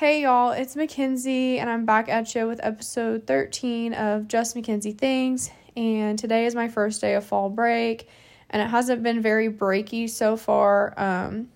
[0.00, 4.96] Hey y'all, it's MaKenzi, and I'm back at you with episode 13 of Just MaKenzi
[4.96, 5.50] Things.
[5.76, 8.08] And today is my first day of fall break,
[8.48, 10.98] and it hasn't been very breaky so far.
[10.98, 11.48] Um,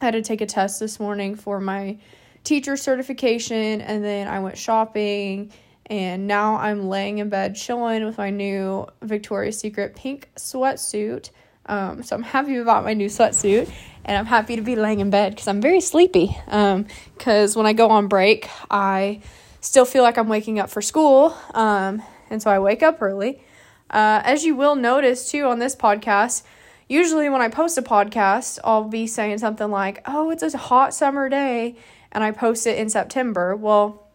[0.00, 1.98] I had to take a test this morning for my
[2.44, 5.50] teacher certification, and then I went shopping,
[5.86, 11.30] and now I'm laying in bed chilling with my new Victoria's Secret pink sweatsuit.
[11.66, 13.68] Um, so I'm happy about my new sweatsuit
[14.08, 16.34] and I'm happy to be laying in bed because I'm very sleepy.
[16.46, 19.20] Because um, when I go on break, I
[19.60, 23.42] still feel like I'm waking up for school, um, and so I wake up early.
[23.90, 26.42] Uh, as you will notice too on this podcast,
[26.88, 30.94] usually when I post a podcast, I'll be saying something like, "Oh, it's a hot
[30.94, 31.76] summer day,"
[32.10, 33.54] and I post it in September.
[33.54, 34.08] Well,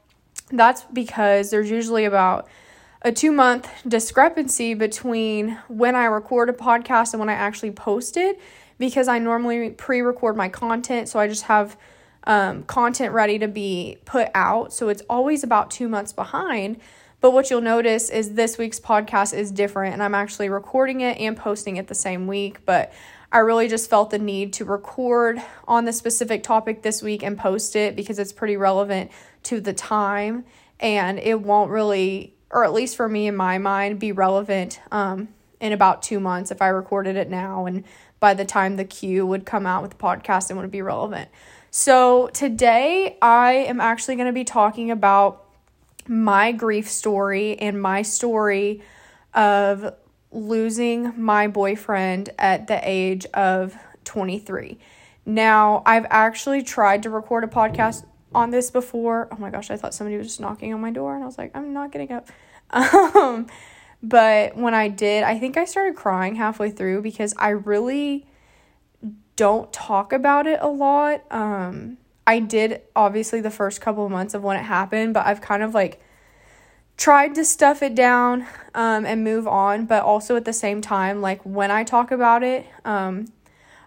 [0.51, 2.47] that's because there's usually about
[3.03, 8.17] a two month discrepancy between when I record a podcast and when I actually post
[8.17, 8.39] it
[8.83, 11.07] because I normally pre record my content.
[11.07, 11.77] So I just have
[12.25, 14.73] um, content ready to be put out.
[14.73, 16.81] So it's always about two months behind.
[17.21, 21.17] But what you'll notice is this week's podcast is different, and I'm actually recording it
[21.17, 22.65] and posting it the same week.
[22.65, 22.91] But
[23.31, 27.37] I really just felt the need to record on the specific topic this week and
[27.37, 29.11] post it because it's pretty relevant
[29.43, 30.43] to the time
[30.81, 35.29] and it won't really or at least for me in my mind, be relevant um,
[35.59, 37.65] in about two months if I recorded it now.
[37.65, 37.83] And
[38.23, 41.29] by the time the cue would come out with the podcast, it would be relevant.
[41.71, 45.43] So today I am actually going to be talking about
[46.07, 48.81] my grief story and my story
[49.33, 49.93] of
[50.31, 54.79] losing my boyfriend at the age of 23.
[55.25, 59.27] Now, I've actually tried to record a podcast on this before.
[59.33, 61.37] Oh my gosh, I thought somebody was just knocking on my door and I was
[61.37, 62.29] like, I'm not getting up.
[62.71, 63.47] Um,
[64.03, 68.27] but when I did, I think I started crying halfway through because I really
[69.37, 71.23] don't talk about it a lot.
[71.31, 75.39] Um, I did obviously the first couple of months of when it happened, but I've
[75.39, 76.01] kind of like
[76.97, 78.45] tried to stuff it down
[78.75, 79.85] um, and move on.
[79.85, 83.27] But also at the same time, like when I talk about it, um,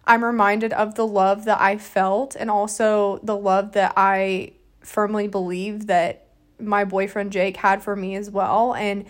[0.07, 5.29] I'm reminded of the love that I felt and also the love that I firmly
[5.29, 6.27] believe that
[6.59, 8.75] my boyfriend Jake had for me as well.
[8.75, 9.05] And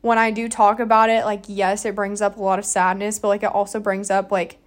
[0.00, 3.18] when I do talk about it, like, yes, it brings up a lot of sadness,
[3.18, 4.58] but like, it also brings up like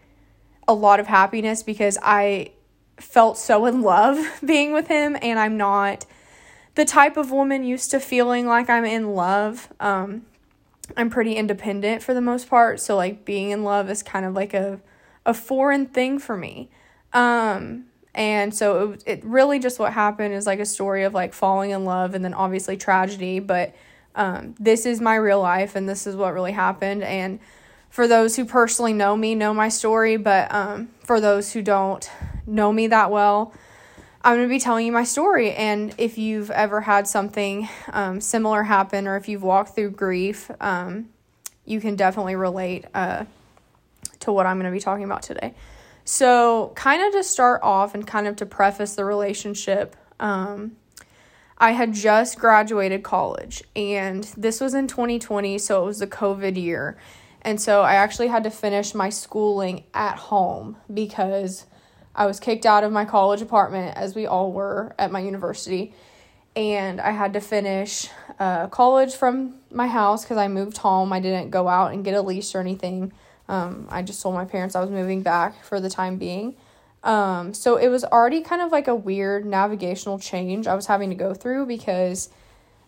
[0.68, 2.52] a lot of happiness because I
[2.98, 6.06] felt so in love being with him and I'm not
[6.76, 9.72] the type of woman used to feeling like I'm in love.
[9.80, 10.26] Um,
[10.98, 14.34] I'm pretty independent for the most part, so like being in love is kind of
[14.34, 14.80] like a
[15.26, 16.70] a foreign thing for me.
[17.14, 21.34] Um, and so it, it really just what happened is like a story of like
[21.34, 23.40] falling in love and then obviously tragedy.
[23.40, 23.74] But
[24.16, 27.04] um, this is my real life and this is what really happened.
[27.04, 27.40] And
[27.90, 30.18] for those who personally know me, know my story.
[30.18, 32.10] But um, for those who don't
[32.46, 33.54] know me that well,
[34.24, 35.54] I'm going to be telling you my story.
[35.54, 40.50] And if you've ever had something um, similar happen or if you've walked through grief,
[40.62, 41.10] um,
[41.66, 42.86] you can definitely relate.
[42.94, 43.26] Uh,
[44.24, 45.54] to what I'm going to be talking about today.
[46.06, 50.76] So, kind of to start off and kind of to preface the relationship, um,
[51.58, 56.62] I had just graduated college and this was in 2020, so it was the COVID
[56.62, 56.98] year.
[57.44, 61.66] And so I actually had to finish my schooling at home because
[62.16, 65.94] I was kicked out of my college apartment, as we all were at my university.
[66.56, 68.08] And I had to finish
[68.40, 71.12] uh, college from my house because I moved home.
[71.12, 73.12] I didn't go out and get a lease or anything.
[73.50, 76.56] Um, I just told my parents I was moving back for the time being.
[77.04, 81.10] Um, so it was already kind of like a weird navigational change I was having
[81.10, 82.30] to go through because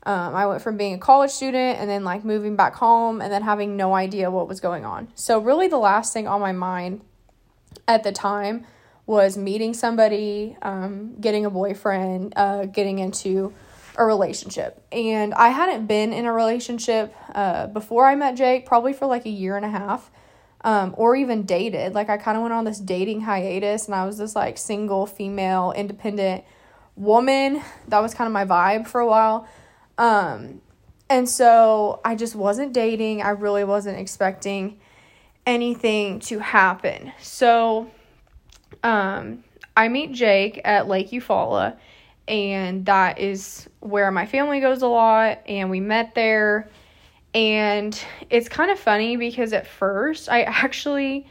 [0.03, 3.31] um, I went from being a college student and then like moving back home and
[3.31, 5.09] then having no idea what was going on.
[5.15, 7.01] So, really, the last thing on my mind
[7.87, 8.65] at the time
[9.05, 13.53] was meeting somebody, um, getting a boyfriend, uh, getting into
[13.97, 14.83] a relationship.
[14.91, 19.25] And I hadn't been in a relationship uh, before I met Jake, probably for like
[19.25, 20.09] a year and a half
[20.65, 21.93] um, or even dated.
[21.93, 25.05] Like I kind of went on this dating hiatus and I was this like single
[25.05, 26.43] female independent
[26.95, 27.61] woman.
[27.87, 29.47] That was kind of my vibe for a while.
[29.99, 30.61] Um,
[31.07, 33.21] and so I just wasn't dating.
[33.21, 34.79] I really wasn't expecting
[35.45, 37.13] anything to happen.
[37.21, 37.91] So
[38.83, 39.43] um,
[39.77, 41.77] I meet Jake at Lake Eufaula,
[42.27, 45.41] and that is where my family goes a lot.
[45.47, 46.71] And we met there
[47.35, 51.27] and it's kind of funny because at first I actually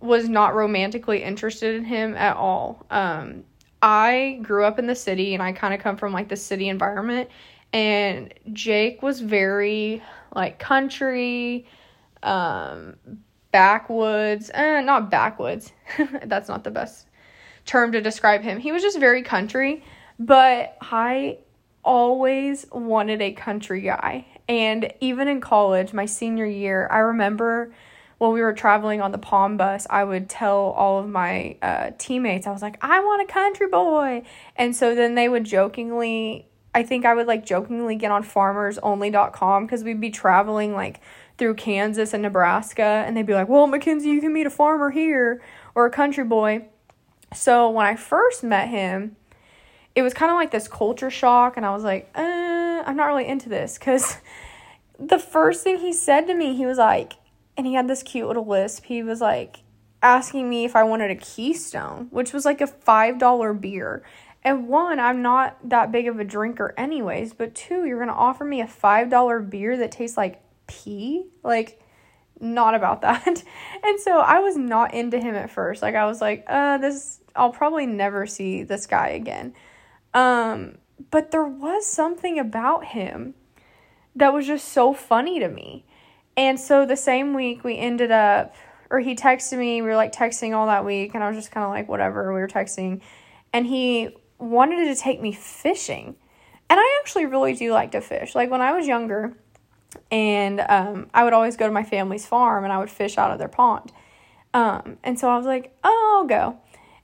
[0.00, 2.86] was not romantically interested in him at all.
[2.90, 3.44] Um,
[3.82, 6.70] I grew up in the city and I kind of come from like the city
[6.70, 7.28] environment.
[7.74, 10.02] And Jake was very
[10.34, 11.66] like country,
[12.22, 12.96] um,
[13.52, 15.72] backwoods, eh, not backwoods.
[16.24, 17.08] That's not the best
[17.66, 18.58] term to describe him.
[18.58, 19.84] He was just very country.
[20.18, 21.38] But I
[21.84, 24.24] always wanted a country guy.
[24.48, 27.72] And even in college, my senior year, I remember
[28.18, 31.90] when we were traveling on the Palm bus, I would tell all of my uh,
[31.98, 34.22] teammates, I was like, I want a country boy.
[34.56, 39.66] And so then they would jokingly, I think I would like jokingly get on farmersonly.com
[39.66, 41.00] because we'd be traveling like
[41.38, 42.82] through Kansas and Nebraska.
[43.06, 45.42] And they'd be like, well, MaKenzi, you can meet a farmer here
[45.74, 46.66] or a country boy.
[47.34, 49.16] So when I first met him,
[49.94, 51.56] it was kind of like this culture shock.
[51.56, 54.18] And I was like, uh, I'm not really into this because
[54.98, 57.14] the first thing he said to me, he was like,
[57.56, 58.84] and he had this cute little lisp.
[58.84, 59.58] He was like
[60.02, 64.04] asking me if I wanted a Keystone, which was like a $5 beer.
[64.42, 67.32] And one, I'm not that big of a drinker, anyways.
[67.32, 71.24] But two, you're going to offer me a $5 beer that tastes like pee?
[71.42, 71.80] Like,
[72.40, 73.42] not about that.
[73.82, 75.80] And so I was not into him at first.
[75.80, 79.54] Like, I was like, uh, this, I'll probably never see this guy again.
[80.12, 80.76] Um,
[81.10, 83.34] but there was something about him
[84.16, 85.84] that was just so funny to me.
[86.36, 88.54] And so the same week we ended up,
[88.90, 91.50] or he texted me, we were like texting all that week, and I was just
[91.50, 93.00] kind of like, whatever, we were texting.
[93.52, 96.16] And he wanted to take me fishing.
[96.70, 98.34] And I actually really do like to fish.
[98.34, 99.36] Like when I was younger,
[100.10, 103.30] and um, I would always go to my family's farm and I would fish out
[103.30, 103.92] of their pond.
[104.52, 106.58] Um, and so I was like, oh, I'll go.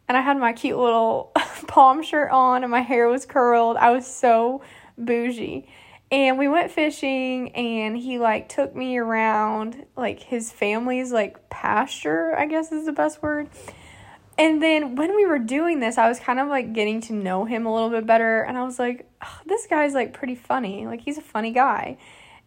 [0.09, 1.33] And I had my cute little
[1.69, 3.77] palm shirt on and my hair was curled.
[3.77, 4.63] I was so
[4.99, 5.67] bougie.
[6.13, 12.37] And we went fishing and he like took me around like his family's like pasture
[12.37, 13.49] i guess is the best word.
[14.37, 17.45] And then when we were doing this i was kind of like getting to know
[17.45, 18.43] him a little bit better.
[18.43, 20.87] And i was like oh, this guy's like pretty funny.
[20.87, 21.99] Like he's a funny guy.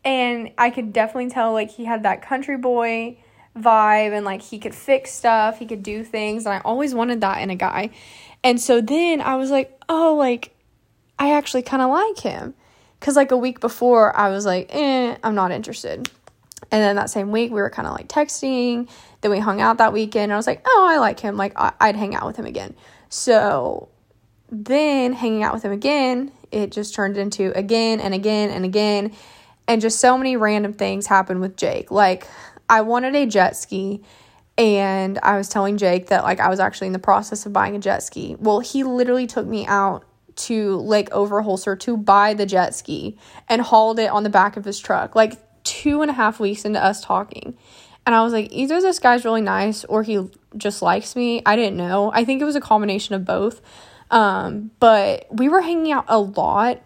[0.03, 3.17] And i could definitely tell like he had that country boy
[3.57, 5.59] vibe and like he could fix stuff.
[5.59, 6.45] He could do things.
[6.45, 7.91] And i always wanted that in a guy
[8.43, 10.55] and so then i was like oh like
[11.19, 12.53] i actually kind of like him
[13.03, 16.09] because, like, a week before, I was like, eh, I'm not interested.
[16.71, 18.87] And then that same week, we were kind of like texting.
[19.19, 20.23] Then we hung out that weekend.
[20.23, 21.35] And I was like, oh, I like him.
[21.35, 22.73] Like, I- I'd hang out with him again.
[23.09, 23.89] So
[24.49, 29.11] then hanging out with him again, it just turned into again and again and again.
[29.67, 31.91] And just so many random things happened with Jake.
[31.91, 32.25] Like,
[32.69, 34.01] I wanted a jet ski
[34.57, 37.75] and I was telling Jake that like I was actually in the process of buying
[37.75, 38.35] a jet ski.
[38.39, 40.05] Well, he literally took me out
[40.35, 43.17] to Lake Overholser to buy the jet ski
[43.49, 45.15] and hauled it on the back of his truck.
[45.15, 47.57] Like two and a half weeks into us talking.
[48.05, 51.41] And I was like, either this guy's really nice or he just likes me.
[51.45, 52.11] I didn't know.
[52.13, 53.61] I think it was a combination of both.
[54.11, 56.81] Um, but we were hanging out a lot.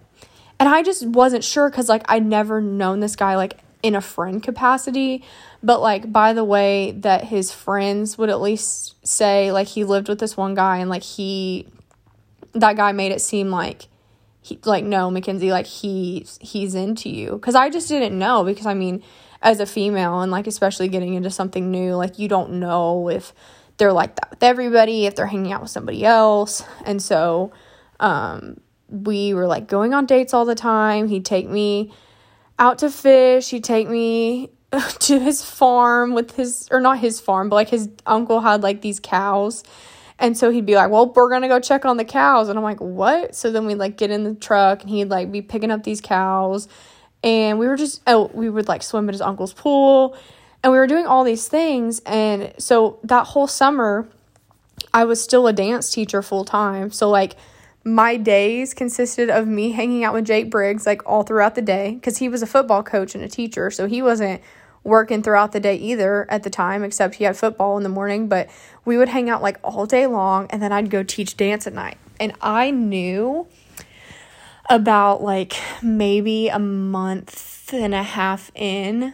[0.60, 4.02] And I just wasn't sure because, like, I'd never known this guy, like, in a
[4.02, 5.24] friend capacity.
[5.64, 10.08] But, like, by the way that his friends would at least say, like, he lived
[10.08, 11.68] with this one guy and, like, he
[12.60, 13.88] that guy made it seem like
[14.42, 17.32] he like no MaKenzi like he's he's into you.
[17.32, 19.04] Because I just didn't know because I mean
[19.42, 23.34] as a female and like especially getting into something new like you don't know if
[23.78, 26.64] they're like that with everybody if they're hanging out with somebody else.
[26.86, 27.52] And so
[28.00, 28.60] um
[28.90, 31.08] we were like going on dates all the time.
[31.08, 31.94] He'd take me
[32.58, 33.50] out to fish.
[33.50, 34.52] He'd take me
[35.00, 38.82] to his farm with his or not his farm but like his uncle had like
[38.82, 39.64] these cows
[40.20, 42.50] and so he'd be like, Well, we're gonna go check on the cows.
[42.50, 43.36] And I'm like, What?
[43.36, 46.02] So then we'd like get in the truck and he'd like be picking up these
[46.02, 46.68] cows.
[47.24, 50.18] And we were just oh, we would like swim at his uncle's pool.
[50.64, 52.02] And we were doing all these things.
[52.06, 54.08] And so that whole summer,
[54.94, 56.92] I was still a dance teacher full time.
[56.92, 57.36] So like
[57.84, 61.94] my days consisted of me hanging out with Jake Briggs like all throughout the day
[61.94, 63.70] because he was a football coach and a teacher.
[63.70, 64.42] So he wasn't
[64.88, 68.28] working throughout the day either at the time, except he had football in the morning.
[68.28, 68.50] But
[68.86, 71.74] we would hang out like all day long, and then I'd go teach dance at
[71.74, 71.98] night.
[72.20, 73.48] And I knew
[74.70, 79.14] about like maybe a month and a half in,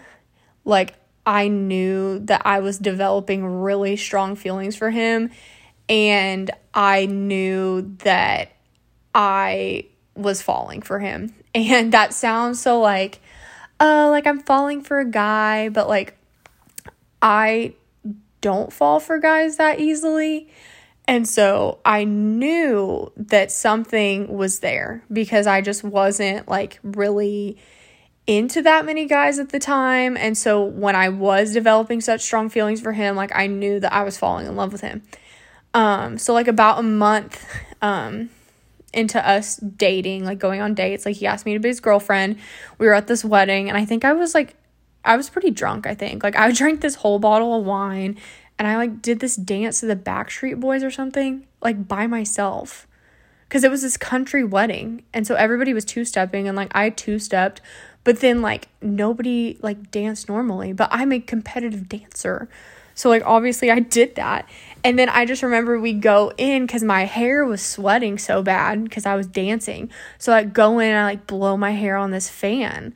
[0.64, 0.94] like
[1.26, 5.32] I knew that I was developing really strong feelings for him.
[5.90, 8.52] And I knew that
[9.14, 11.34] I was falling for him.
[11.56, 13.22] And that sounds so like
[13.80, 16.18] uh, like I'm falling for a guy, but like
[17.22, 17.74] I
[18.42, 20.50] don't fall for guys that easily.
[21.08, 27.58] And so I knew that something was there because I just wasn't like really
[28.26, 30.16] into that many guys at the time.
[30.16, 33.92] And so when I was developing such strong feelings for him, like I knew that
[33.92, 35.02] I was falling in love with him.
[35.74, 37.46] Um so like about a month
[37.82, 38.30] um
[38.94, 41.06] into us dating, like going on dates.
[41.06, 42.38] Like he asked me to be his girlfriend.
[42.78, 44.56] We were at this wedding and I think I was like
[45.06, 46.24] I was pretty drunk, I think.
[46.24, 48.18] Like I drank this whole bottle of wine
[48.60, 52.88] and I like did this dance to the Backstreet Boys or something like by myself.
[53.48, 55.04] because it was this country wedding.
[55.14, 57.62] And so everybody was two stepping and like I two stepped,
[58.04, 60.74] but then like nobody like danced normally.
[60.74, 62.50] But I'm a competitive dancer.
[62.96, 64.48] So like obviously I did that.
[64.84, 68.90] And then I just remember we go in cuz my hair was sweating so bad
[68.92, 69.90] cuz I was dancing.
[70.18, 72.94] So like go in and I like blow my hair on this fan.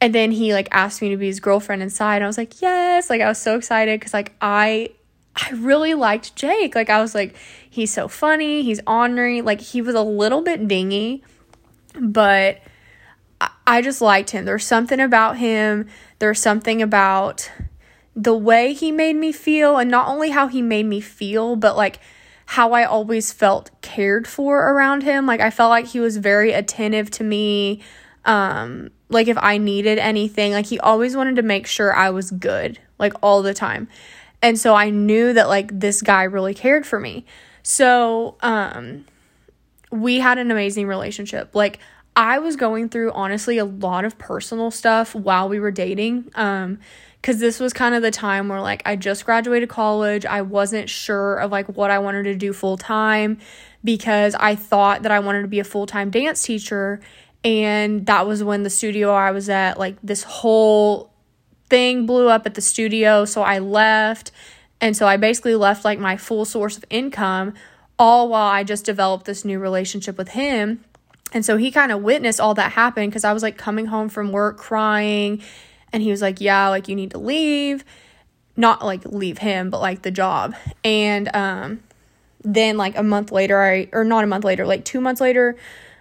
[0.00, 2.22] And then he like asked me to be his girlfriend inside.
[2.22, 4.90] I was like, "Yes." Like I was so excited cuz like I
[5.36, 6.74] I really liked Jake.
[6.74, 7.34] Like I was like
[7.68, 9.42] he's so funny, he's ornery.
[9.42, 11.22] Like he was a little bit dingy,
[11.98, 12.60] but
[13.40, 14.44] I, I just liked him.
[14.44, 15.86] There's something about him.
[16.18, 17.50] There's something about
[18.16, 21.76] the way he made me feel and not only how he made me feel, but
[21.76, 22.00] like
[22.46, 25.24] how I always felt cared for around him.
[25.24, 27.80] Like I felt like he was very attentive to me.
[28.24, 32.30] Um like if I needed anything, like he always wanted to make sure I was
[32.32, 33.88] good, like all the time.
[34.42, 37.24] And so I knew that like this guy really cared for me.
[37.62, 39.04] So, um
[39.92, 41.54] we had an amazing relationship.
[41.54, 41.78] Like
[42.16, 46.30] I was going through honestly a lot of personal stuff while we were dating.
[46.34, 46.80] Um
[47.22, 50.26] cuz this was kind of the time where like I just graduated college.
[50.26, 53.38] I wasn't sure of like what I wanted to do full time
[53.84, 57.00] because I thought that I wanted to be a full-time dance teacher
[57.42, 61.10] and that was when the studio I was at like this whole
[61.70, 64.32] thing blew up at the studio, so I left.
[64.80, 67.54] And so I basically left like my full source of income
[67.98, 70.84] all while I just developed this new relationship with him.
[71.32, 74.08] And so he kind of witnessed all that happen because I was like coming home
[74.08, 75.42] from work crying.
[75.92, 77.84] And he was like, Yeah, like you need to leave.
[78.56, 80.54] Not like leave him, but like the job.
[80.84, 81.80] And um,
[82.42, 85.56] then like a month later, I, or not a month later, like two months later,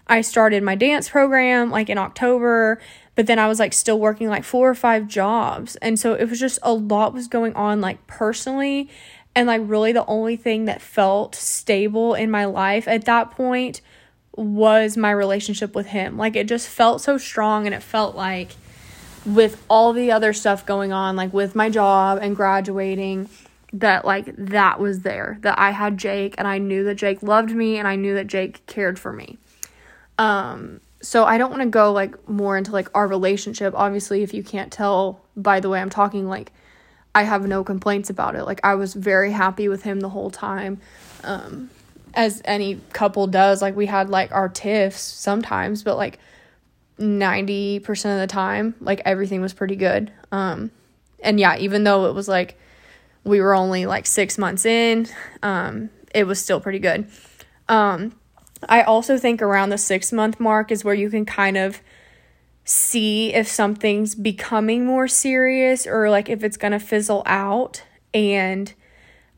[0.08, 2.80] I started my dance program like in October
[3.20, 5.76] but then I was like still working like four or five jobs.
[5.82, 8.90] And so it was just a lot was going on like personally.
[9.36, 13.82] And like really the only thing that felt stable in my life at that point
[14.38, 16.18] was my relationship with him.
[16.18, 18.52] Like it just felt so strong and it felt like
[19.26, 23.30] with all the other stuff going on, like with my job and graduating,
[23.74, 25.38] that like that was there.
[25.42, 28.28] That I had Jake and I knew that Jake loved me and I knew that
[28.28, 29.38] Jake cared for me.
[30.18, 33.74] Um so I don't want to go like more into like our relationship.
[33.76, 36.52] Obviously, if you can't tell by the way I'm talking, like
[37.14, 38.44] I have no complaints about it.
[38.44, 40.82] Like I was very happy with him the whole time.
[41.24, 41.70] Um
[42.16, 46.20] as any couple does, like we had like our tiffs sometimes, but like
[47.00, 50.12] 90% of the time, like everything was pretty good.
[50.32, 50.72] Um
[51.22, 52.58] and yeah, even though it was like
[53.24, 55.08] we were only like 6 months in,
[55.44, 57.08] um it was still pretty good.
[57.68, 58.14] Um
[58.68, 61.82] I also think around the six month mark is where you can kind of
[62.66, 67.84] see if something's becoming more serious or like if it's going to fizzle out.
[68.14, 68.74] And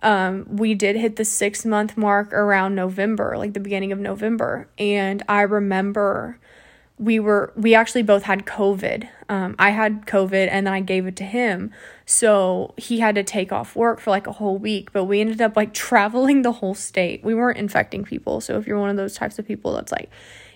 [0.02, 4.68] um, we did hit the six month mark around November, like the beginning of November.
[4.78, 6.40] And I remember
[7.02, 9.10] we were we actually both had covid.
[9.28, 11.72] Um, i had covid and then i gave it to him.
[12.06, 15.42] So he had to take off work for like a whole week but we ended
[15.42, 17.24] up like traveling the whole state.
[17.24, 18.40] We weren't infecting people.
[18.40, 20.10] So if you're one of those types of people that's like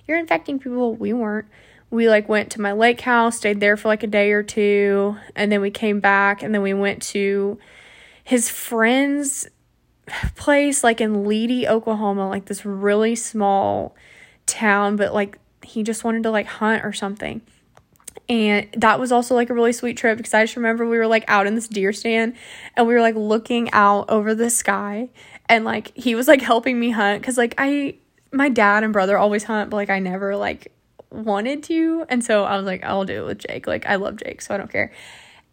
[0.07, 1.47] you're infecting people we weren't.
[1.89, 5.17] We like went to my lake house stayed there for like a day or two
[5.35, 7.57] and then we came back and then we went to
[8.23, 9.47] his friend's
[10.35, 13.95] place like in Leedey oklahoma like this really small
[14.45, 17.41] town but like he just wanted to like hunt or something.
[18.27, 21.07] And that was also like a really sweet trip because I just remember we were
[21.07, 22.35] like out in this deer stand
[22.75, 25.09] and we were like looking out over the sky
[25.47, 27.97] and like he was like helping me hunt because like I
[28.31, 30.71] my dad and brother always hunt but like I never like
[31.11, 32.05] wanted to.
[32.09, 33.67] And so I was like I'll do it with Jake.
[33.67, 34.91] Like I love Jake so I don't care.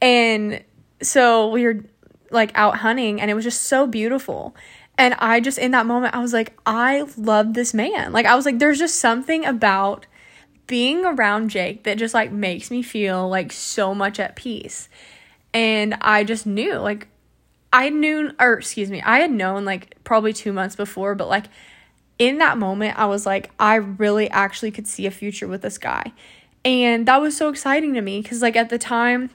[0.00, 0.64] And
[1.02, 1.84] so we were
[2.30, 4.56] like out hunting and it was just so beautiful
[4.98, 8.12] and I just, in that moment, I was like, I love this man.
[8.12, 10.06] Like, I was like, there's just something about
[10.66, 14.88] being around Jake that just like makes me feel like so much at peace.
[15.52, 17.08] And I just knew, like,
[17.72, 21.46] I knew, or excuse me, I had known like probably two months before, but like
[22.18, 25.78] in that moment, I was like, I really actually could see a future with this
[25.78, 26.12] guy.
[26.64, 29.30] And that was so exciting to me because, like, at the time,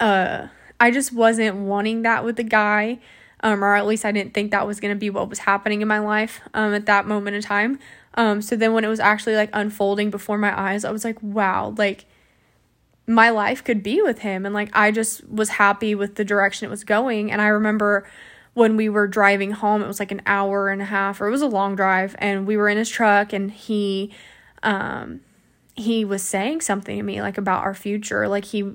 [0.00, 0.46] uh,
[0.80, 3.00] I just wasn't wanting that with the guy
[3.40, 5.82] um, or at least I didn't think that was going to be what was happening
[5.82, 7.78] in my life um, at that moment in time.
[8.14, 11.22] Um, so then when it was actually like unfolding before my eyes, I was like,
[11.22, 12.06] wow, like
[13.06, 14.44] my life could be with him.
[14.44, 17.30] And like I just was happy with the direction it was going.
[17.30, 18.06] And I remember
[18.54, 21.30] when we were driving home, it was like an hour and a half, or it
[21.30, 24.12] was a long drive, and we were in his truck, and he,
[24.64, 25.20] um,
[25.76, 28.26] he was saying something to me like about our future.
[28.26, 28.72] Like he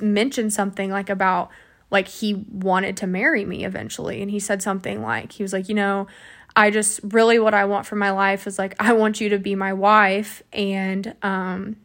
[0.00, 1.48] mentioned something like about
[1.90, 5.68] like he wanted to marry me eventually and he said something like he was like
[5.68, 6.06] you know
[6.56, 9.38] I just really what I want for my life is like I want you to
[9.38, 11.76] be my wife and um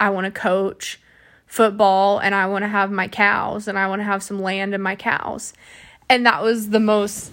[0.00, 1.00] I want to coach
[1.48, 4.74] football and I want to have my cows and I want to have some land
[4.74, 5.54] and my cows.
[6.08, 7.32] And that was the most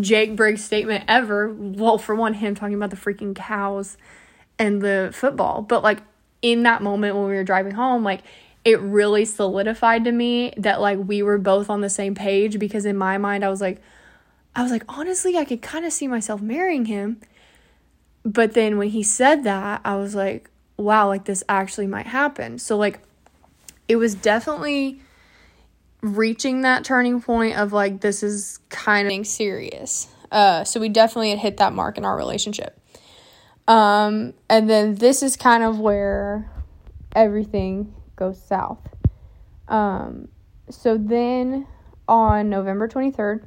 [0.00, 1.52] Jake Briggs statement ever.
[1.52, 3.96] Well, for one, him talking about the freaking cows
[4.58, 5.62] and the football.
[5.62, 6.00] But like
[6.42, 8.22] in that moment when we were driving home, like
[8.68, 12.84] it really solidified to me that like we were both on the same page because
[12.84, 13.80] in my mind I was like
[14.54, 17.18] I was like honestly I could kind of see myself marrying him.
[18.24, 22.58] But then when he said that, I was like wow, like this actually might happen.
[22.58, 23.00] So like
[23.88, 25.00] it was definitely
[26.02, 30.08] reaching that turning point of like this is kind of serious.
[30.30, 32.78] Uh so we definitely had hit that mark in our relationship.
[33.66, 36.50] Um and then this is kind of where
[37.16, 38.80] everything goes south.
[39.68, 40.28] Um
[40.70, 41.66] so then
[42.06, 43.44] on November 23rd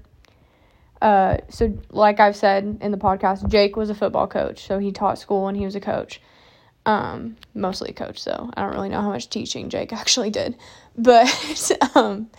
[1.01, 4.92] uh so like I've said in the podcast, Jake was a football coach, so he
[4.92, 6.22] taught school and he was a coach.
[6.86, 10.58] Um mostly a coach so i don't really know how much teaching jake actually did.
[10.98, 11.28] But
[11.96, 12.30] um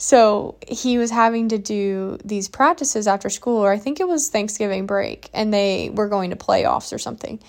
[0.00, 4.28] so he was having to do these practices after school or i think it was
[4.28, 7.40] thanksgiving break and they were going to playoffs or something.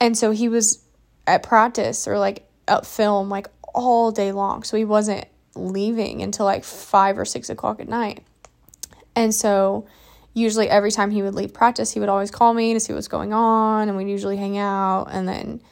[0.00, 0.82] And so he was
[1.26, 6.46] at practice or like at film like all day long so he wasn't leaving until
[6.46, 8.22] like five or six o'clock at night
[9.14, 9.86] and so
[10.34, 13.08] usually every time he would leave practice, he would always call me to see what's
[13.08, 15.62] going on, and we'd usually hang out and then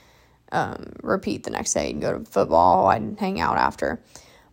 [0.53, 2.87] um, repeat the next day and go to football.
[2.87, 4.01] I'd hang out after.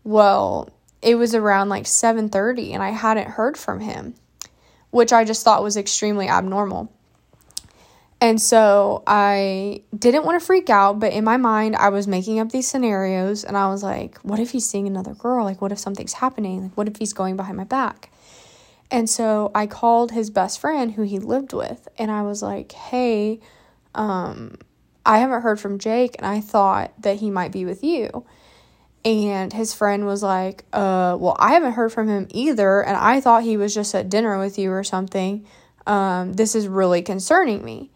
[0.03, 0.69] Well,
[1.01, 4.15] it was around like 7:30 and I hadn't heard from him,
[4.89, 6.91] which I just thought was extremely abnormal.
[8.21, 12.39] And so I didn't want to freak out, but in my mind, I was making
[12.39, 15.45] up these scenarios and I was like, what if he's seeing another girl?
[15.45, 16.63] Like, what if something's happening?
[16.63, 18.11] Like, what if he's going behind my back?
[18.91, 22.73] And so I called his best friend who he lived with and I was like,
[22.73, 23.39] hey,
[23.95, 24.57] um,
[25.05, 28.25] I haven't heard from Jake and I thought that he might be with you.
[29.05, 32.83] And his friend was like, uh, well, I haven't heard from him either.
[32.83, 35.45] And I thought he was just at dinner with you or something.
[35.87, 37.91] Um, this is really concerning me.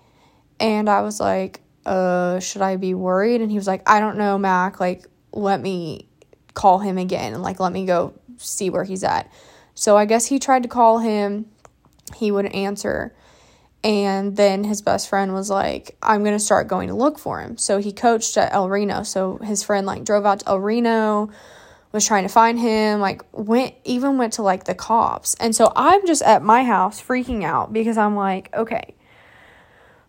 [0.60, 3.42] And I was like, uh, should I be worried?
[3.42, 4.80] And he was like, I don't know, Mac.
[4.80, 6.08] Like, let me
[6.54, 9.32] call him again and like let me go see where he's at.
[9.74, 11.48] So I guess he tried to call him,
[12.16, 13.16] he wouldn't answer.
[13.84, 17.42] And then his best friend was like, I'm going to start going to look for
[17.42, 17.58] him.
[17.58, 19.04] So he coached at El Reno.
[19.04, 21.30] So his friend like drove out to El Reno,
[21.92, 25.36] was trying to find him, like went, even went to like the cops.
[25.36, 28.96] And so I'm just at my house freaking out because I'm like, okay.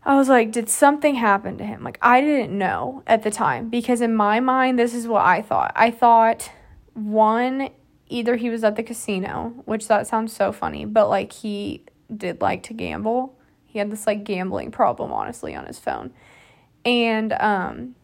[0.07, 1.83] I was like, did something happen to him?
[1.83, 5.41] Like, I didn't know at the time because in my mind, this is what I
[5.41, 5.73] thought.
[5.75, 6.51] I thought,
[6.93, 7.71] one,
[8.09, 12.41] either he was at the casino, which that sounds so funny, but like he did
[12.41, 13.39] like to gamble.
[13.65, 16.13] He had this like gambling problem honestly on his phone.
[16.85, 17.95] And um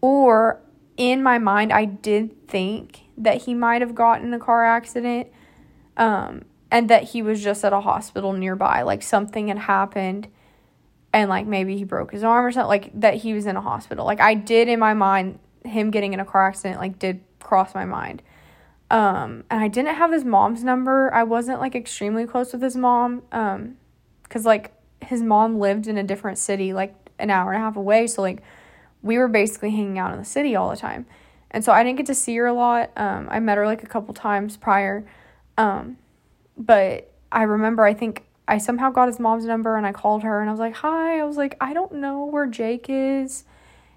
[0.00, 0.60] or
[0.96, 5.28] in my mind I did think that he might have gotten a car accident
[5.96, 10.28] um and that he was just at a hospital nearby like something had happened
[11.12, 13.60] and like maybe he broke his arm or something like that he was in a
[13.60, 14.04] hospital.
[14.04, 17.74] Like I did in my mind him getting in a car accident like did cross
[17.74, 18.22] my mind.
[18.90, 21.12] Um, and I didn't have his mom's number.
[21.14, 23.22] I wasn't like extremely close with his mom.
[23.32, 23.76] Um,
[24.28, 27.76] cause like his mom lived in a different city, like an hour and a half
[27.76, 28.06] away.
[28.06, 28.42] So like
[29.02, 31.06] we were basically hanging out in the city all the time.
[31.50, 32.90] And so I didn't get to see her a lot.
[32.96, 35.04] Um, I met her like a couple times prior.
[35.58, 35.96] Um,
[36.56, 40.40] but I remember I think I somehow got his mom's number and I called her
[40.40, 43.44] and I was like, "Hi." I was like, "I don't know where Jake is."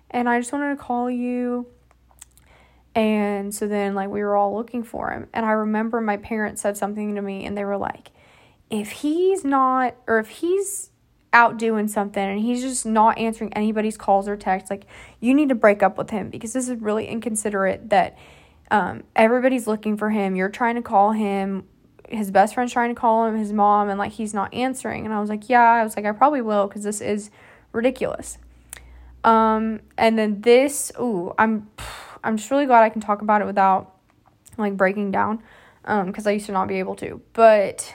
[0.10, 1.68] And I just wanted to call you.
[2.96, 5.28] And so then, like, we were all looking for him.
[5.34, 8.12] And I remember my parents said something to me, and they were like,
[8.70, 10.92] if he's not, or if he's
[11.32, 14.86] out doing something and he's just not answering anybody's calls or texts, like,
[15.20, 18.16] you need to break up with him because this is really inconsiderate that
[18.70, 20.36] um, everybody's looking for him.
[20.36, 21.66] You're trying to call him.
[22.10, 25.06] His best friend's trying to call him, his mom, and like, he's not answering.
[25.06, 27.32] And I was like, yeah, I was like, I probably will because this is
[27.72, 28.38] ridiculous.
[29.24, 31.70] Um, and then this, ooh, I'm.
[32.26, 33.94] I'm just really glad I can talk about it without
[34.58, 35.42] like breaking down
[35.86, 37.22] um because I used to not be able to.
[37.34, 37.94] But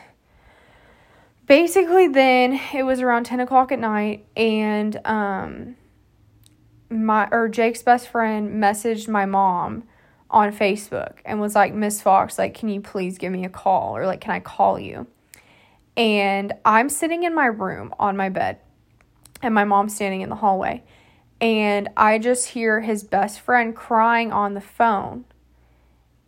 [1.47, 5.77] basically then it was around 10 o'clock at night and um
[6.90, 9.85] my or Jake's best friend messaged my mom
[10.31, 13.97] on Facebook and was like, Miss Fox, like, can you please give me a call?
[13.97, 15.07] Or like, can I call you?
[15.97, 18.59] And I'm sitting in my room on my bed,
[19.43, 20.83] and my mom's standing in the hallway
[21.41, 25.25] and I just hear his best friend crying on the phone.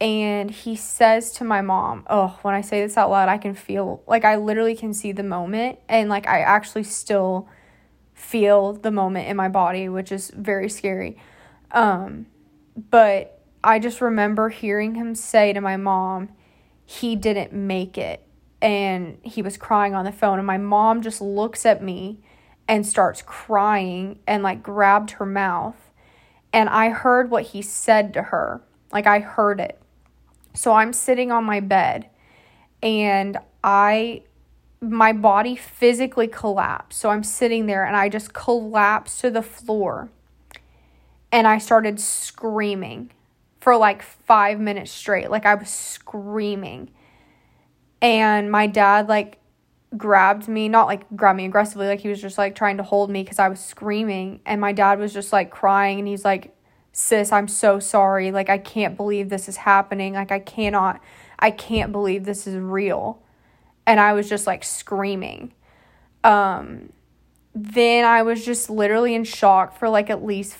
[0.01, 3.55] and he says to my mom, Oh, when I say this out loud, I can
[3.55, 7.49] feel like I literally can see the moment, and like I actually still
[8.15, 11.19] feel the moment in my body, which is very scary.
[11.73, 12.27] Um,
[12.91, 16.31] but I just remember hearing him say to my mom,
[16.85, 18.27] he didn't make it.
[18.63, 20.39] And he was crying on the phone.
[20.39, 22.21] And my mom just looks at me
[22.69, 25.77] and starts crying and like grabbed her mouth.
[26.53, 28.63] And I heard what he said to her.
[28.93, 29.81] Like I heard it.
[30.55, 32.09] So I'm sitting on my bed
[32.83, 34.23] and I
[34.83, 36.99] my body physically collapsed.
[36.99, 40.09] So I'm sitting there and I just collapsed to the floor.
[41.31, 43.11] And I started screaming
[43.61, 45.31] for like five minutes straight.
[45.31, 46.91] Like I was screaming.
[48.03, 49.39] And my dad, like,
[49.97, 53.11] grabbed me, not like grabbed me aggressively, like he was just like trying to hold
[53.11, 54.41] me because I was screaming.
[54.47, 56.57] And my dad was just like crying and he's like,
[56.93, 58.33] Sis, I'm so sorry.
[58.33, 60.15] Like, I can't believe this is happening.
[60.15, 61.01] Like, I cannot,
[61.39, 63.23] I can't believe this is real
[63.91, 65.53] and I was just like screaming.
[66.23, 66.93] Um,
[67.55, 70.57] then I was just literally in shock for like at least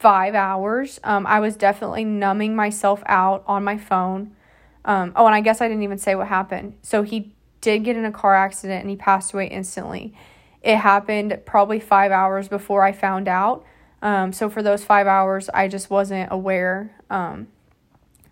[0.00, 0.98] five hours.
[1.04, 4.34] Um, I was definitely numbing myself out on my phone.
[4.82, 6.78] Um, oh, and I guess I didn't even say what happened.
[6.82, 10.14] So he did get in a car accident and he passed away instantly.
[10.62, 13.62] It happened probably five hours before I found out.
[14.00, 17.48] Um, so for those five hours, I just wasn't aware um,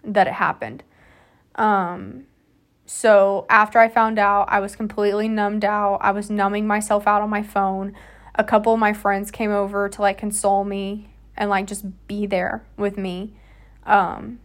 [0.02, 0.82] that it happened.
[1.56, 2.24] Um,
[2.86, 5.98] so after I found out, I was completely numbed out.
[6.00, 7.94] I was numbing myself out on my phone.
[8.34, 11.07] A couple of my friends came over to like console me
[11.38, 13.32] and like just be there with me.
[13.86, 14.40] Um,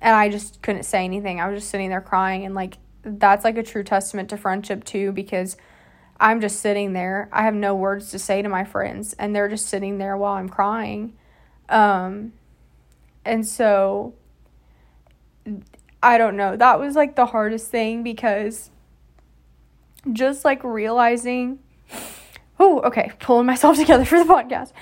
[0.00, 1.40] and I just couldn't say anything.
[1.40, 4.84] I was just sitting there crying and like that's like a true testament to friendship
[4.84, 5.56] too because
[6.20, 7.28] I'm just sitting there.
[7.32, 10.34] I have no words to say to my friends and they're just sitting there while
[10.34, 11.14] I'm crying.
[11.68, 12.32] Um,
[13.24, 14.14] and so
[16.02, 16.56] I don't know.
[16.56, 18.70] That was like the hardest thing because
[20.12, 21.58] just like realizing,
[22.60, 24.72] oh, okay, pulling myself together for the podcast.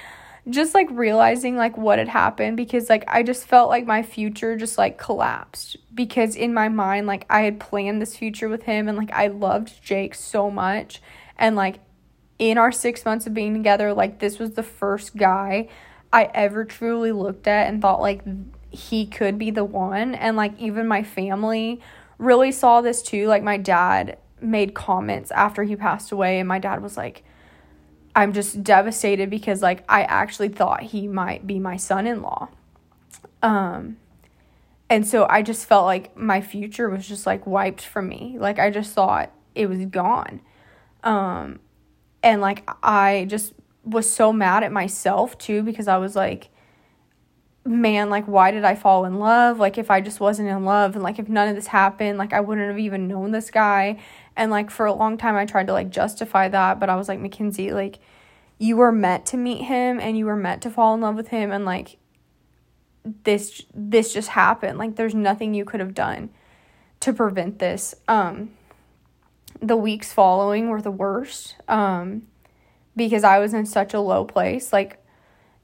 [0.48, 4.56] Just like realizing like what had happened because like I just felt like my future
[4.56, 8.88] just like collapsed because in my mind like I had planned this future with him
[8.88, 11.02] and like I loved Jake so much
[11.36, 11.80] and like
[12.38, 15.68] in our 6 months of being together like this was the first guy
[16.12, 18.22] I ever truly looked at and thought like
[18.70, 20.14] he could be the one.
[20.14, 21.80] And like even my family
[22.18, 23.26] really saw this too.
[23.26, 27.24] Like my dad made comments after he passed away, and my dad was like,
[28.16, 32.48] I'm just devastated because like I actually thought he might be my son-in-law.
[33.42, 33.98] Um
[34.88, 38.36] and so I just felt like my future was just like wiped from me.
[38.38, 40.40] Like I just thought it was gone.
[41.04, 41.60] Um
[42.22, 43.52] and like I just
[43.84, 46.48] was so mad at myself too because I was like
[47.66, 49.58] man, like, why did I fall in love?
[49.58, 52.32] Like, if I just wasn't in love and like if none of this happened, like,
[52.32, 53.98] I wouldn't have even known this guy.
[54.36, 57.08] And like, for a long time, I tried to like justify that, but I was
[57.08, 57.98] like, MaKenzi, like,
[58.58, 61.28] you were meant to meet him and you were meant to fall in love with
[61.28, 61.50] him.
[61.50, 61.98] And like,
[63.24, 64.78] this, this just happened.
[64.78, 66.30] Like, there's nothing you could have done
[67.00, 67.94] to prevent this.
[68.08, 68.50] Um,
[69.60, 71.56] the weeks following were the worst.
[71.68, 72.28] Um,
[72.94, 74.72] because I was in such a low place.
[74.72, 75.02] Like,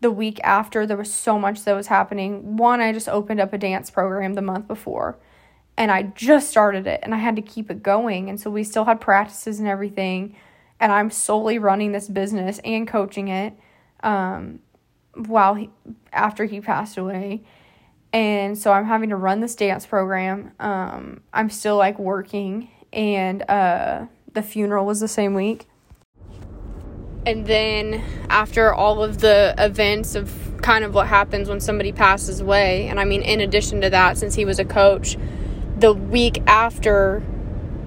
[0.00, 2.56] the week after there was so much that was happening.
[2.56, 5.18] One, I just opened up a dance program the month before
[5.76, 8.28] and I just started it and I had to keep it going.
[8.28, 10.36] And so we still had practices and everything.
[10.78, 13.54] And I'm solely running this business and coaching it
[14.02, 14.60] um,
[15.14, 15.70] while he,
[16.12, 17.42] after he passed away.
[18.12, 20.52] And so I'm having to run this dance program.
[20.60, 25.66] Um, I'm still like working, and uh, the funeral was the same week
[27.24, 32.40] and then after all of the events of kind of what happens when somebody passes
[32.40, 35.16] away and i mean in addition to that since he was a coach
[35.82, 37.22] the week after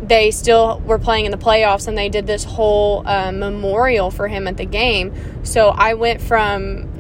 [0.04, 4.28] they still were playing in the playoffs and they did this whole uh, memorial for
[4.28, 6.92] him at the game so i went from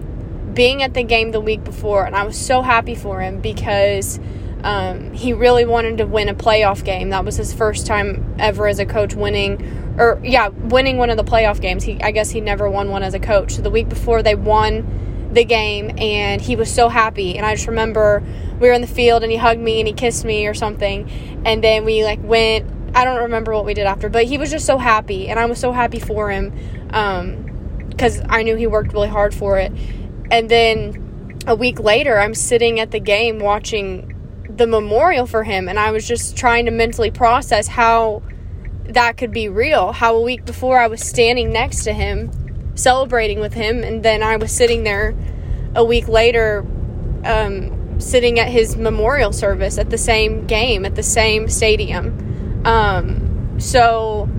[0.53, 4.19] being at the game the week before and i was so happy for him because
[4.63, 8.65] um, he really wanted to win a playoff game that was his first time ever
[8.65, 11.83] as a coach winning or yeah, winning one of the playoff games.
[11.83, 13.55] He I guess he never won one as a coach.
[13.55, 17.53] So the week before they won the game and he was so happy and I
[17.53, 18.23] just remember
[18.59, 21.09] we were in the field and he hugged me and he kissed me or something
[21.45, 24.49] and then we like went I don't remember what we did after, but he was
[24.49, 26.53] just so happy and I was so happy for him
[26.91, 29.73] um, cuz I knew he worked really hard for it.
[30.31, 34.13] And then a week later, I'm sitting at the game watching
[34.49, 38.23] the memorial for him and I was just trying to mentally process how
[38.85, 39.91] that could be real.
[39.91, 42.31] How a week before I was standing next to him,
[42.75, 45.15] celebrating with him, and then I was sitting there
[45.73, 46.65] a week later,
[47.23, 52.63] um, sitting at his memorial service at the same game at the same stadium.
[52.65, 54.29] Um, so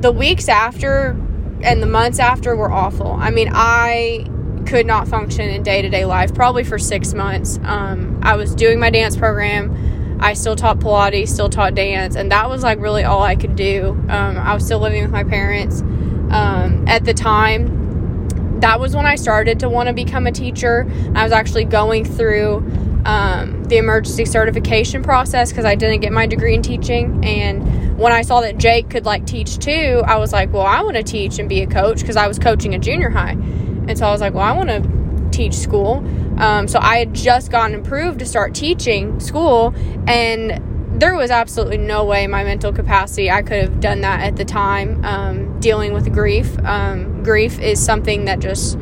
[0.00, 1.16] the weeks after
[1.62, 3.12] and the months after were awful.
[3.12, 4.26] I mean, I
[4.66, 7.58] could not function in day to day life probably for six months.
[7.64, 10.18] Um, I was doing my dance program.
[10.20, 13.56] I still taught Pilates, still taught dance, and that was like really all I could
[13.56, 13.90] do.
[14.08, 15.82] Um, I was still living with my parents.
[16.30, 20.90] Um, at the time, that was when I started to want to become a teacher.
[21.14, 22.56] I was actually going through
[23.04, 27.24] um, the emergency certification process because I didn't get my degree in teaching.
[27.24, 30.82] And when I saw that Jake could like teach too, I was like, well, I
[30.82, 33.32] want to teach and be a coach because I was coaching a junior high.
[33.32, 36.04] And so I was like, well, I want to teach school.
[36.38, 39.74] Um, so I had just gotten approved to start teaching school,
[40.06, 44.36] and there was absolutely no way my mental capacity I could have done that at
[44.36, 45.04] the time.
[45.04, 48.76] Um, dealing with grief, um, grief is something that just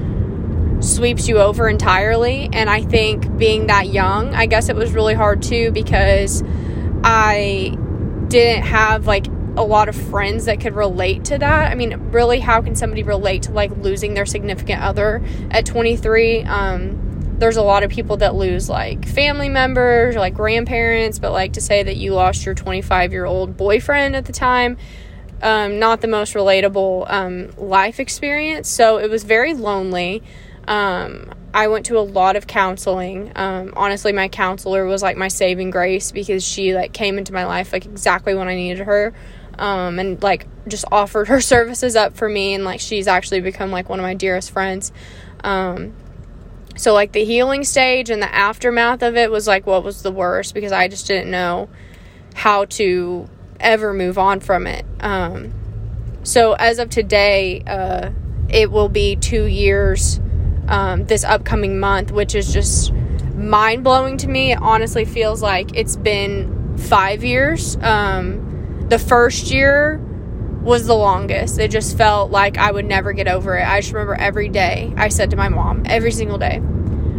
[0.80, 2.48] sweeps you over entirely.
[2.52, 6.42] And I think being that young, I guess it was really hard too because
[7.04, 7.76] I
[8.28, 9.26] didn't have like
[9.56, 11.70] a lot of friends that could relate to that.
[11.70, 16.44] I mean, really, how can somebody relate to like losing their significant other at 23?
[16.44, 17.05] Um,
[17.38, 21.54] there's a lot of people that lose like family members or like grandparents, but like
[21.54, 24.78] to say that you lost your 25 year old boyfriend at the time,
[25.42, 28.68] um, not the most relatable um, life experience.
[28.68, 30.22] So it was very lonely.
[30.66, 33.32] Um, I went to a lot of counseling.
[33.36, 37.44] Um, honestly, my counselor was like my saving grace because she like came into my
[37.44, 39.12] life like exactly when I needed her
[39.58, 43.70] um, and like just offered her services up for me and like she's actually become
[43.70, 44.92] like one of my dearest friends
[45.44, 45.94] um,
[46.76, 50.12] so like the healing stage and the aftermath of it was like what was the
[50.12, 51.68] worst because i just didn't know
[52.34, 53.26] how to
[53.60, 54.84] ever move on from it.
[55.00, 55.52] Um,
[56.22, 58.10] so as of today uh,
[58.48, 60.20] it will be two years
[60.68, 64.52] um, this upcoming month which is just mind-blowing to me.
[64.52, 67.76] It honestly feels like it's been five years.
[67.76, 70.00] Um, the first year
[70.66, 71.60] was the longest.
[71.60, 73.66] It just felt like I would never get over it.
[73.66, 76.60] I just remember every day I said to my mom, every single day,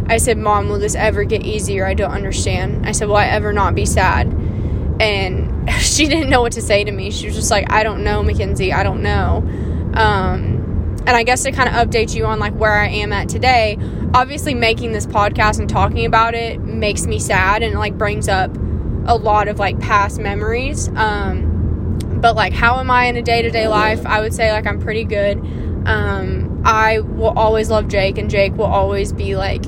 [0.06, 1.86] I said, Mom, will this ever get easier?
[1.86, 2.86] I don't understand.
[2.86, 4.28] I said, Will I ever not be sad?
[5.00, 7.10] And she didn't know what to say to me.
[7.10, 8.72] She was just like, I don't know, MaKenzi.
[8.72, 9.38] I don't know.
[9.94, 13.30] Um, and I guess to kind of update you on like where I am at
[13.30, 13.78] today,
[14.12, 18.28] obviously making this podcast and talking about it makes me sad and it like brings
[18.28, 18.54] up
[19.06, 20.88] a lot of like past memories.
[20.88, 21.57] Um,
[22.20, 24.04] but like how am i in a day-to-day life?
[24.06, 25.38] I would say like i'm pretty good.
[25.86, 29.64] Um, i will always love jake and jake will always be like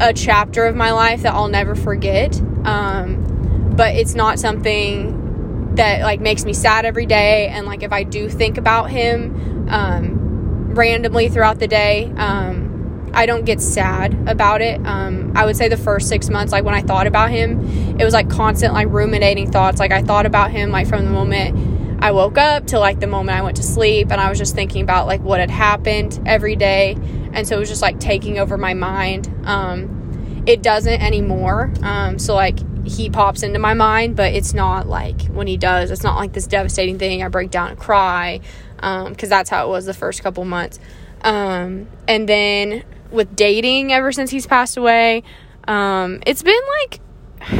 [0.00, 2.40] a chapter of my life that i'll never forget.
[2.64, 7.92] Um, but it's not something that like makes me sad every day and like if
[7.92, 12.67] i do think about him um, randomly throughout the day um,
[13.14, 14.84] I don't get sad about it.
[14.86, 18.04] Um, I would say the first six months, like when I thought about him, it
[18.04, 19.78] was like constant, like ruminating thoughts.
[19.78, 23.06] Like I thought about him, like from the moment I woke up to like the
[23.06, 26.20] moment I went to sleep, and I was just thinking about like what had happened
[26.26, 26.96] every day,
[27.32, 29.28] and so it was just like taking over my mind.
[29.44, 31.72] Um, it doesn't anymore.
[31.82, 35.90] Um, so like he pops into my mind, but it's not like when he does,
[35.90, 37.22] it's not like this devastating thing.
[37.22, 38.40] I break down and cry
[38.76, 40.78] because um, that's how it was the first couple months.
[41.22, 45.22] Um, and then with dating ever since he's passed away.
[45.66, 47.00] Um, it's been like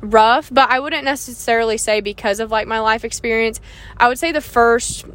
[0.00, 3.60] rough, but I wouldn't necessarily say because of like my life experience.
[3.96, 5.06] I would say the first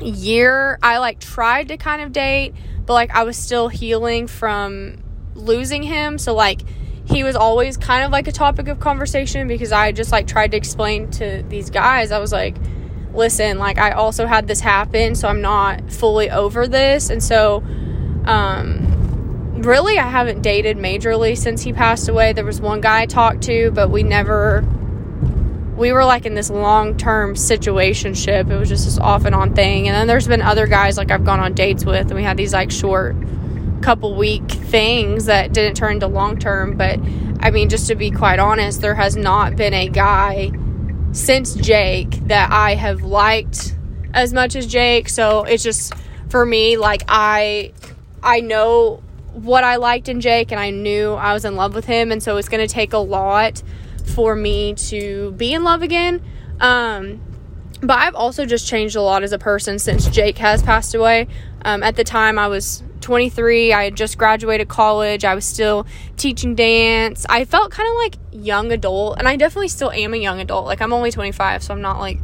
[0.00, 2.54] year I like tried to kind of date,
[2.86, 4.98] but like I was still healing from
[5.34, 6.18] losing him.
[6.18, 6.62] So like
[7.06, 10.52] he was always kind of like a topic of conversation because I just like tried
[10.52, 12.10] to explain to these guys.
[12.10, 12.56] I was like,
[13.12, 17.10] listen, like I also had this happen, so I'm not fully over this.
[17.10, 17.62] And so
[18.26, 22.32] um, really, I haven't dated majorly since he passed away.
[22.32, 24.64] There was one guy I talked to, but we never.
[25.76, 28.50] We were like in this long term situationship.
[28.50, 29.88] It was just this off and on thing.
[29.88, 32.36] And then there's been other guys like I've gone on dates with, and we had
[32.36, 33.16] these like short
[33.82, 36.76] couple week things that didn't turn into long term.
[36.76, 37.00] But
[37.40, 40.52] I mean, just to be quite honest, there has not been a guy
[41.12, 43.76] since Jake that I have liked
[44.12, 45.08] as much as Jake.
[45.08, 45.92] So it's just
[46.28, 47.72] for me, like I
[48.24, 51.84] I know what I liked in Jake and I knew I was in love with
[51.84, 52.10] him.
[52.10, 53.62] And so it's going to take a lot
[54.14, 56.22] for me to be in love again.
[56.60, 57.20] Um,
[57.80, 61.28] but I've also just changed a lot as a person since Jake has passed away.
[61.64, 63.72] Um, at the time, I was 23.
[63.72, 65.24] I had just graduated college.
[65.24, 67.26] I was still teaching dance.
[67.28, 70.66] I felt kind of like young adult, and I definitely still am a young adult.
[70.66, 72.18] Like, I'm only 25, so I'm not like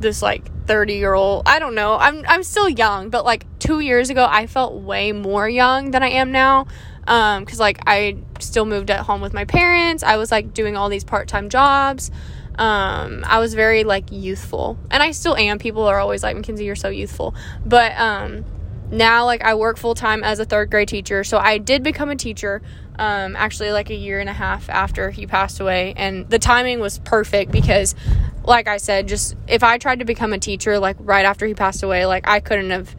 [0.00, 1.42] this like 30 year old.
[1.46, 1.96] I don't know.
[1.96, 6.04] I'm I'm still young, but like 2 years ago I felt way more young than
[6.04, 6.68] I am now.
[7.08, 10.04] Um cuz like I still moved at home with my parents.
[10.04, 12.12] I was like doing all these part-time jobs.
[12.54, 14.78] Um I was very like youthful.
[14.92, 15.58] And I still am.
[15.58, 17.34] People are always like, "MaKenzi, you're so youthful."
[17.66, 18.44] But um
[18.92, 21.24] now like I work full time as a 3rd grade teacher.
[21.24, 22.62] So I did become a teacher
[23.00, 26.80] um, actually like a year and a half after he passed away and the timing
[26.80, 27.94] was perfect because
[28.44, 31.54] like I said, just if I tried to become a teacher like right after he
[31.54, 32.94] passed away, like I couldn't have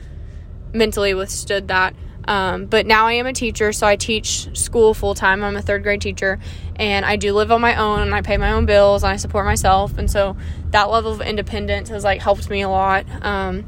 [0.73, 1.95] mentally withstood that.
[2.27, 5.43] Um, but now I am a teacher, so I teach school full time.
[5.43, 6.39] I'm a third grade teacher,
[6.75, 9.15] and I do live on my own, and I pay my own bills, and I
[9.15, 9.97] support myself.
[9.97, 10.38] And so
[10.69, 13.06] that level of independence has like helped me a lot.
[13.23, 13.65] Um,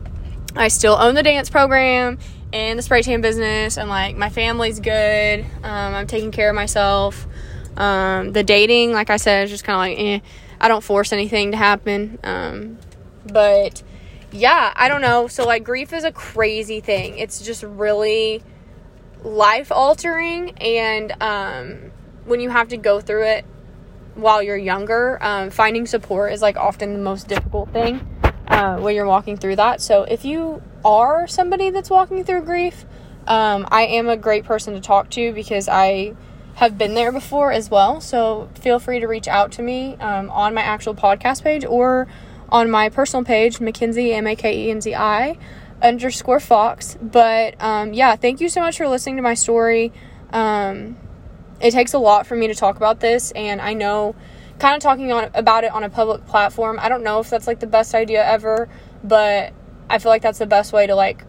[0.56, 2.20] I still own the dance program
[2.54, 5.42] and the spray tan business, and like my family's good.
[5.64, 7.28] Um, I'm taking care of myself.
[7.76, 10.20] Um, the dating, like I said, is just kind of like eh.
[10.64, 12.20] I don't force anything to happen.
[12.24, 12.78] Um,
[13.30, 13.84] but
[14.32, 15.28] yeah, I don't know.
[15.28, 17.18] So, like, grief is a crazy thing.
[17.18, 18.42] It's just really
[19.24, 20.52] life altering.
[20.52, 21.92] And um,
[22.24, 23.46] when you have to go through it
[24.16, 28.00] while you're younger, um, finding support is like often the most difficult thing
[28.48, 29.82] uh, when you're walking through that.
[29.82, 32.86] So, if you are somebody that's walking through grief,
[33.28, 36.16] um, I am a great person to talk to because I
[36.56, 38.00] have been there before as well.
[38.02, 42.08] So feel free to reach out to me um, on my actual podcast page or
[42.50, 45.38] on my personal page, MaKenzi, M A K E N Z I
[45.82, 46.98] underscore Fox.
[47.02, 49.92] But um, yeah, thank you so much for listening to my story.
[50.32, 50.98] Um,
[51.60, 54.16] it takes a lot for me to talk about this, and I know
[54.60, 56.80] kind of talking on about it on a public platform.
[56.80, 58.70] I don't know if that's like the best idea ever,
[59.04, 59.54] but
[59.90, 61.24] I feel like that's the best way to like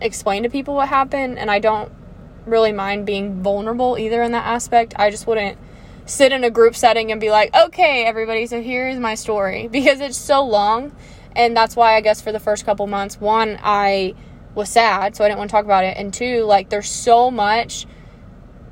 [0.00, 1.92] explain to people what happened, and I don't
[2.50, 4.94] really mind being vulnerable either in that aspect.
[4.96, 5.58] I just wouldn't
[6.06, 10.00] sit in a group setting and be like, okay, everybody, so here's my story because
[10.00, 10.92] it's so long.
[11.36, 14.14] And that's why I guess for the first couple months, one, I
[14.54, 15.96] was sad, so I didn't want to talk about it.
[15.96, 17.86] And two, like, there's so much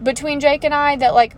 [0.02, 1.36] between Jake and I that, like,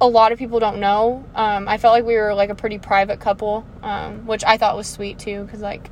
[0.00, 1.24] a lot of people don't know.
[1.34, 4.76] Um, I felt like we were like a pretty private couple, um, which I thought
[4.76, 5.90] was sweet too, because like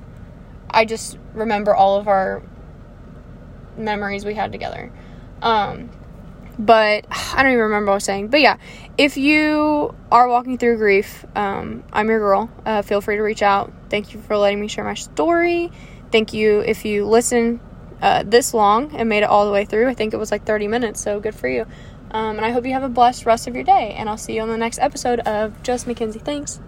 [0.71, 2.43] I just remember all of our
[3.77, 4.93] memories we had together.
[5.43, 5.91] Um,
[6.59, 8.29] but I don't even remember what I was saying.
[8.29, 8.57] But yeah,
[8.97, 12.51] if you are walking through grief, um, I'm your girl.
[12.65, 13.73] Uh, feel free to reach out.
[13.91, 15.71] Thank you for letting me share my story.
[16.13, 17.61] Thank you if you listen
[18.01, 19.89] uh, this long and made it all the way through.
[19.89, 21.67] I think it was like 30 minutes, so good for you.
[22.11, 23.95] Um, and I hope you have a blessed rest of your day.
[23.97, 26.61] And I'll see you on the next episode of Just MaKenzi Things.